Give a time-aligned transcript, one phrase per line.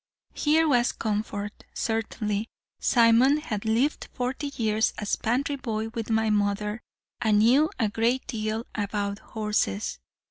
[0.33, 2.47] "Here was comfort, certainly.
[2.79, 6.81] Simon had lived forty years as pantry boy with my mother,
[7.21, 9.99] and knew a great deal about horses.